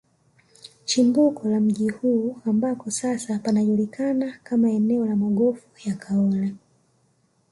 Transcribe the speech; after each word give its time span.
Chimbuko 0.85 1.47
la 1.49 1.59
mji 1.59 1.89
huu 1.89 2.37
ambako 2.45 2.91
sasa 2.91 3.39
panajulikana 3.39 4.39
kama 4.43 4.71
eneo 4.71 5.05
la 5.05 5.15
magofu 5.15 5.67
ya 5.85 5.95
Kaole 5.95 6.53